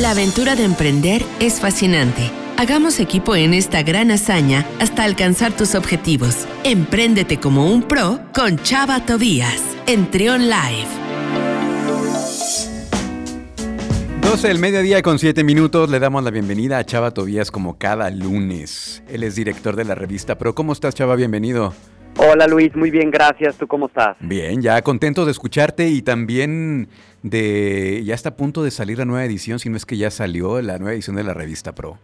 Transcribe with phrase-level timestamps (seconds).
[0.00, 2.30] La aventura de emprender es fascinante.
[2.56, 6.46] Hagamos equipo en esta gran hazaña hasta alcanzar tus objetivos.
[6.64, 10.88] Empréndete como un pro con Chava Tobías en Trion Live.
[14.22, 15.90] 12 del mediodía con 7 minutos.
[15.90, 19.02] Le damos la bienvenida a Chava Tobías como cada lunes.
[19.06, 20.54] Él es director de la revista Pro.
[20.54, 21.14] ¿Cómo estás, Chava?
[21.14, 21.74] Bienvenido.
[22.22, 23.56] Hola Luis, muy bien, gracias.
[23.56, 24.14] ¿Tú cómo estás?
[24.20, 26.88] Bien, ya contento de escucharte y también
[27.22, 28.02] de...
[28.04, 30.60] Ya está a punto de salir la nueva edición, si no es que ya salió
[30.60, 31.96] la nueva edición de la revista Pro.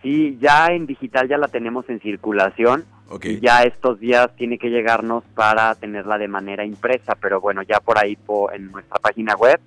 [0.00, 2.84] Sí, ya en digital ya la tenemos en circulación.
[3.20, 7.80] Y ya estos días tiene que llegarnos para tenerla de manera impresa, pero bueno, ya
[7.80, 8.16] por ahí
[8.52, 9.58] en nuestra página web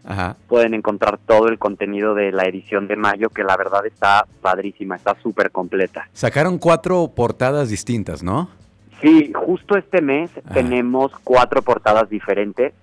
[0.47, 4.95] pueden encontrar todo el contenido de la edición de mayo, que la verdad está padrísima,
[4.95, 6.07] está súper completa.
[6.13, 8.60] Sacaron cuatro portadas distintas, ¿no?
[9.01, 12.73] Sí, justo este mes tenemos cuatro portadas diferentes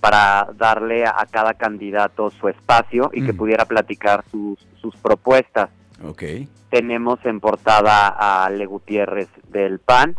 [0.00, 3.36] para darle a, cada candidato su espacio y que mm.
[3.36, 5.70] pudiera platicar sus, sus propuestas.
[6.02, 6.48] Okay.
[6.70, 10.16] Tenemos en portada a Le Gutiérrez del PAN,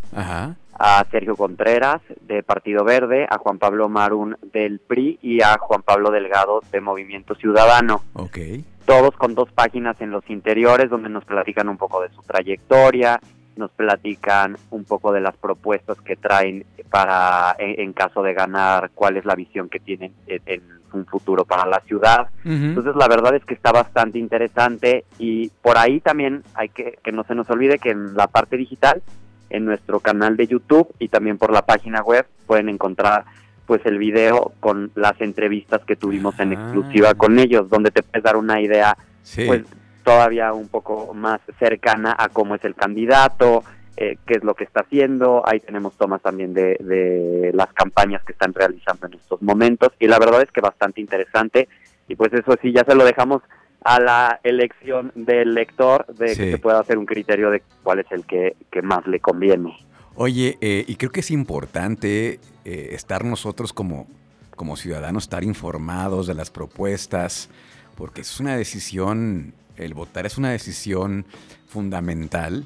[0.80, 5.82] a Sergio Contreras de Partido Verde, a Juan Pablo Marún del PRI y a Juan
[5.82, 8.02] Pablo Delgado de Movimiento Ciudadano.
[8.14, 8.64] Okay.
[8.86, 13.20] Todos con dos páginas en los interiores donde nos platican un poco de su trayectoria,
[13.58, 19.18] nos platican un poco de las propuestas que traen para, en, caso de ganar, cuál
[19.18, 20.62] es la visión que tienen en,
[20.94, 22.30] un futuro para la ciudad.
[22.46, 27.12] Entonces, la verdad es que está bastante interesante y por ahí también hay que que
[27.12, 29.02] no se nos olvide que en la parte digital,
[29.50, 33.26] en nuestro canal de YouTube y también por la página web pueden encontrar
[33.66, 36.54] pues el video con las entrevistas que tuvimos en ah.
[36.54, 38.98] exclusiva con ellos, donde te puedes dar una idea
[39.46, 39.64] pues
[40.08, 43.66] todavía un poco más cercana a cómo es el candidato,
[43.98, 45.44] eh, qué es lo que está haciendo.
[45.46, 50.08] Ahí tenemos tomas también de, de, las campañas que están realizando en estos momentos y
[50.08, 51.68] la verdad es que bastante interesante
[52.08, 53.42] y pues eso sí, ya se lo dejamos
[53.84, 58.10] a la elección del lector de que se pueda hacer un criterio de cuál es
[58.12, 59.78] el que, más le conviene.
[60.16, 64.08] Oye, eh, y creo que es importante eh, estar nosotros como,
[64.56, 67.50] como ciudadanos, estar informados de las propuestas,
[67.98, 71.26] porque es una decisión el votar es una decisión
[71.68, 72.66] fundamental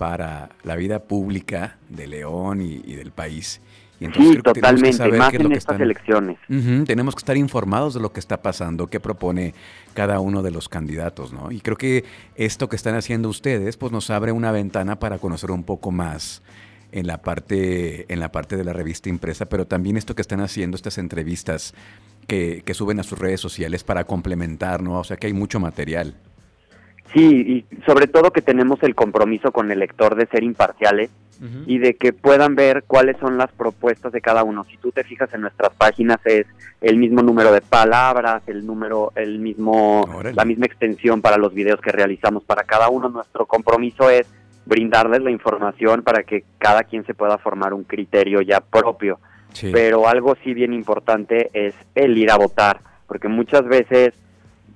[0.00, 3.60] para la vida pública de León y, del país.
[4.00, 6.38] Y entonces sí, totalmente, más en estas elecciones.
[6.86, 9.52] tenemos que estar informados de lo que está pasando, qué propone
[9.92, 11.52] cada uno de los candidatos, ¿no?
[11.52, 15.50] Y creo que esto que están haciendo ustedes, pues nos abre una ventana para conocer
[15.50, 16.40] un poco más
[16.92, 20.40] en la parte, en la parte de la revista impresa, pero también esto que están
[20.40, 21.74] haciendo, estas entrevistas
[22.26, 24.98] que, que suben a sus redes sociales para complementar, ¿no?
[24.98, 26.16] O sea que hay mucho material.
[27.12, 31.10] Sí, y sobre todo que tenemos el compromiso con el lector de ser imparciales
[31.66, 34.64] y de que puedan ver cuáles son las propuestas de cada uno.
[34.64, 36.46] Si tú te fijas en nuestras páginas es
[36.82, 41.80] el mismo número de palabras, el número, el mismo, la misma extensión para los videos
[41.80, 43.08] que realizamos para cada uno.
[43.08, 44.26] Nuestro compromiso es
[44.66, 49.18] brindarles la información para que cada quien se pueda formar un criterio ya propio.
[49.72, 54.14] Pero algo sí bien importante es el ir a votar, porque muchas veces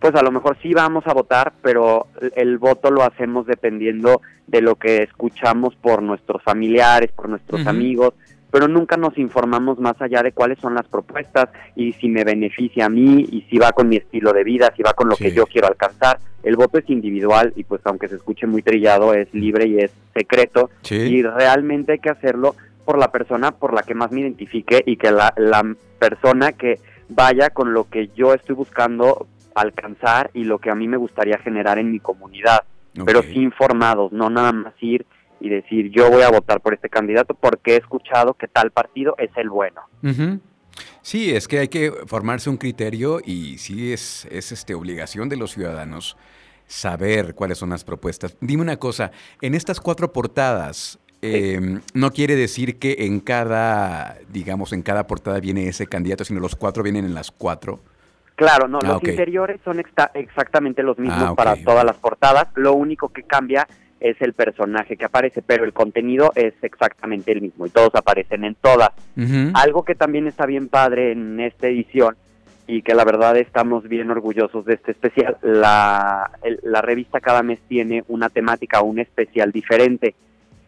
[0.00, 2.06] pues a lo mejor sí vamos a votar, pero
[2.36, 8.14] el voto lo hacemos dependiendo de lo que escuchamos por nuestros familiares, por nuestros amigos,
[8.50, 12.86] pero nunca nos informamos más allá de cuáles son las propuestas y si me beneficia
[12.86, 15.32] a mí y si va con mi estilo de vida, si va con lo que
[15.32, 16.18] yo quiero alcanzar.
[16.42, 19.90] El voto es individual y pues aunque se escuche muy trillado, es libre y es
[20.12, 24.82] secreto y realmente hay que hacerlo por la persona por la que más me identifique
[24.86, 26.78] y que la, la persona que
[27.08, 31.38] vaya con lo que yo estoy buscando alcanzar y lo que a mí me gustaría
[31.38, 32.64] generar en mi comunidad,
[33.04, 35.06] pero sí informados, no nada más ir
[35.40, 39.14] y decir yo voy a votar por este candidato porque he escuchado que tal partido
[39.18, 39.82] es el bueno.
[41.02, 45.36] Sí, es que hay que formarse un criterio y sí es, es este, obligación de
[45.36, 46.16] los ciudadanos
[46.66, 48.36] saber cuáles son las propuestas.
[48.40, 54.72] Dime una cosa, en estas cuatro portadas, em, no quiere decir que en cada, digamos,
[54.72, 57.82] en cada portada viene ese candidato, sino los cuatro vienen en las cuatro.
[58.36, 59.80] Claro, no, los ah, interiores son
[60.14, 63.66] exactamente los mismos ah, para todas las portadas, lo único que cambia
[64.00, 68.44] es el personaje que aparece, pero el contenido es exactamente el mismo y todos aparecen
[68.44, 68.90] en todas.
[69.54, 72.16] Algo que también está bien padre en esta edición
[72.66, 76.30] y que la verdad estamos bien orgullosos de este especial, la,
[76.62, 80.14] la revista cada mes tiene una temática, un especial diferente.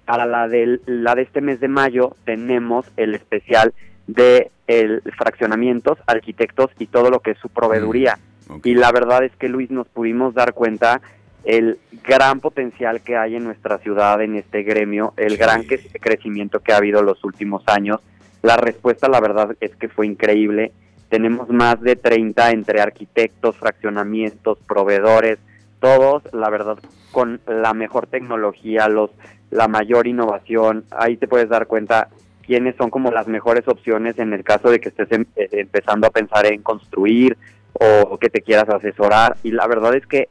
[0.05, 3.75] Para la, del, la de este mes de mayo tenemos el especial
[4.06, 8.19] de el fraccionamientos, arquitectos y todo lo que es su proveeduría.
[8.49, 11.00] Mm, y la verdad es que Luis nos pudimos dar cuenta
[11.44, 16.73] el gran potencial que hay en nuestra ciudad en este gremio, el gran crecimiento que
[16.73, 18.00] ha habido los últimos años.
[18.43, 20.73] La respuesta, la verdad, es que fue increíble
[21.08, 25.38] tenemos más de 30 entre arquitectos, fraccionamientos, proveedores,
[25.81, 26.79] todos, la verdad,
[27.12, 29.11] con la mejor tecnología, los
[29.50, 30.85] la mayor innovación.
[30.91, 32.08] Ahí te puedes dar cuenta
[32.46, 36.06] quiénes son como las mejores opciones en el caso de que estés em, eh, empezando
[36.06, 37.37] a pensar en construir
[37.78, 39.37] o que te quieras asesorar.
[39.43, 40.31] Y la verdad es que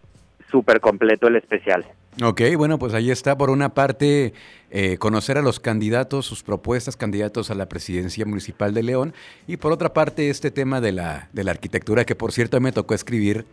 [0.49, 1.85] súper completo el especial.
[2.23, 3.37] Ok, bueno, pues ahí está.
[3.37, 4.33] Por una parte,
[4.71, 9.13] eh, conocer a los candidatos, sus propuestas, candidatos a la presidencia municipal de León.
[9.47, 12.71] Y por otra parte, este tema de la, de la arquitectura, que por cierto me
[12.71, 13.45] tocó escribir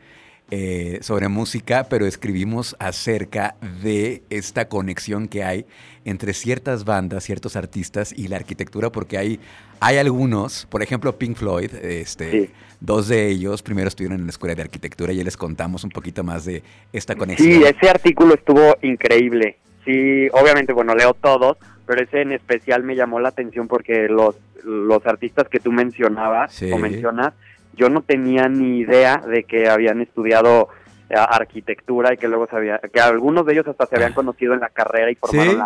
[0.50, 5.66] eh, sobre música, pero escribimos acerca de esta conexión que hay
[6.04, 9.40] entre ciertas bandas, ciertos artistas y la arquitectura, porque hay,
[9.80, 12.50] hay algunos, por ejemplo Pink Floyd, este,
[12.80, 15.90] dos de ellos primero estuvieron en la escuela de arquitectura y ya les contamos un
[15.90, 16.62] poquito más de
[16.92, 17.50] esta conexión.
[17.50, 19.56] Sí, ese artículo estuvo increíble.
[19.84, 21.56] Sí, obviamente, bueno, leo todos,
[21.86, 26.62] pero ese en especial me llamó la atención porque los, los artistas que tú mencionabas
[26.62, 27.34] o mencionas,
[27.74, 30.68] yo no tenía ni idea de que habían estudiado
[31.08, 34.16] eh, arquitectura y que luego sabía que algunos de ellos hasta se habían ah.
[34.16, 35.60] conocido en la carrera y formaron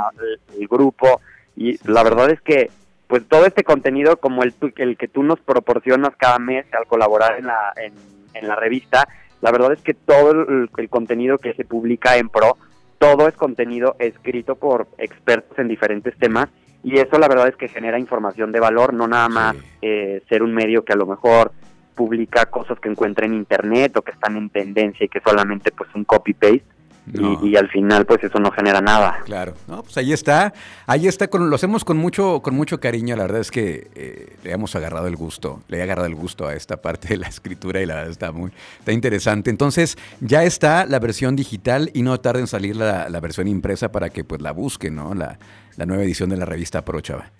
[0.58, 1.20] el, grupo.
[1.56, 2.70] Y la verdad es que
[3.06, 7.38] pues todo este contenido como el, el que tú nos proporcionas cada mes al colaborar
[7.38, 9.08] en la, en, la revista,
[9.40, 12.58] la verdad es que todo el, el, contenido que se publica en Pro,
[12.98, 16.48] todo es contenido escrito por expertos en diferentes temas
[16.86, 20.44] y eso la verdad es que genera información de valor, no nada más eh, ser
[20.44, 21.50] un medio que a lo mejor
[21.96, 25.88] publica cosas que encuentra en internet o que están en tendencia y que solamente pues
[25.94, 26.62] un copy paste
[27.12, 29.20] y, al final pues eso no genera nada.
[29.24, 30.52] Claro, no, pues ahí está,
[30.86, 34.36] ahí está, con, lo hacemos con mucho, con mucho cariño, la verdad es que eh,
[34.42, 37.28] le hemos agarrado el gusto, le he agarrado el gusto a esta parte de la
[37.28, 39.50] escritura y la verdad está muy, está interesante.
[39.50, 44.10] Entonces ya está la versión digital y no tarde en salir la, versión impresa para
[44.10, 45.14] que pues la busquen, ¿no?
[45.14, 45.38] La,
[45.76, 47.30] la nueva edición de la revista Pro Chava.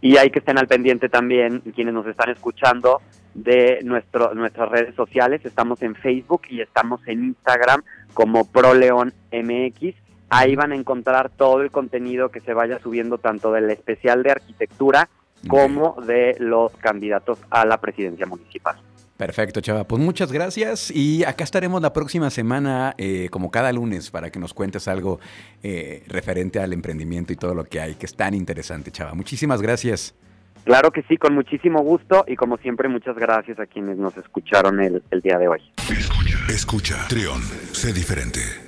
[0.00, 3.00] Y hay que estén al pendiente también quienes nos están escuchando
[3.34, 5.40] de nuestro, nuestras redes sociales.
[5.44, 7.82] Estamos en Facebook y estamos en Instagram
[8.14, 9.94] como ProLeón MX.
[10.30, 14.32] Ahí van a encontrar todo el contenido que se vaya subiendo tanto del especial de
[14.32, 15.08] arquitectura
[15.46, 18.76] como de los candidatos a la presidencia municipal.
[19.18, 19.82] Perfecto, Chava.
[19.82, 24.38] Pues muchas gracias y acá estaremos la próxima semana, eh, como cada lunes, para que
[24.38, 25.18] nos cuentes algo
[25.64, 29.14] eh, referente al emprendimiento y todo lo que hay, que es tan interesante, Chava.
[29.14, 30.14] Muchísimas gracias.
[30.64, 34.80] Claro que sí, con muchísimo gusto y como siempre muchas gracias a quienes nos escucharon
[34.80, 35.60] el, el día de hoy.
[35.90, 37.40] Escucha, escucha, Trión,
[37.72, 38.67] sé diferente.